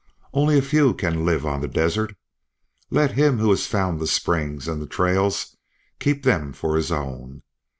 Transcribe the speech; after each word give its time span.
Only 0.33 0.57
a 0.57 0.63
few 0.63 0.95
can 0.95 1.25
live 1.25 1.45
on 1.45 1.61
the 1.61 1.67
desert. 1.67 2.15
Let 2.89 3.11
him 3.11 3.37
who 3.37 3.51
has 3.51 3.67
found 3.67 3.99
the 3.99 4.07
springs 4.07 4.67
and 4.67 4.81
the 4.81 4.87
trails 4.87 5.55
keep 5.99 6.23
them 6.23 6.53
for 6.53 6.75
his 6.75 6.91
own. 6.91 7.43